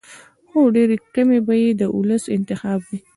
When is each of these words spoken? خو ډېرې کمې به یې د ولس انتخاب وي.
خو 0.47 0.59
ډېرې 0.75 0.97
کمې 1.15 1.39
به 1.45 1.53
یې 1.63 1.69
د 1.79 1.81
ولس 1.97 2.23
انتخاب 2.35 2.79
وي. 2.89 2.99